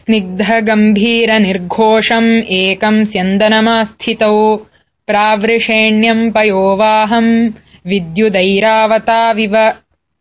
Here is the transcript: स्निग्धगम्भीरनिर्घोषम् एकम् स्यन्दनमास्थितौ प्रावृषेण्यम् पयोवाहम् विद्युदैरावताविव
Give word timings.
स्निग्धगम्भीरनिर्घोषम् 0.00 2.28
एकम् 2.56 2.98
स्यन्दनमास्थितौ 3.12 4.36
प्रावृषेण्यम् 5.08 6.20
पयोवाहम् 6.34 7.30
विद्युदैरावताविव 7.90 9.54